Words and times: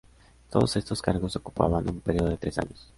Todos 0.49 0.77
estos 0.77 0.99
cargos 0.99 1.35
ocupaban 1.35 1.87
un 1.87 1.99
periodo 2.01 2.29
de 2.29 2.37
tres 2.37 2.57
años. 2.57 2.89